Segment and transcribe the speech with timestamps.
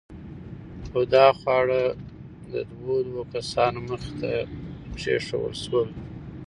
[0.89, 1.81] خو دا خواړه
[2.51, 4.31] د دوو دوو کسانو مخې ته
[4.99, 5.89] کېښوول شول.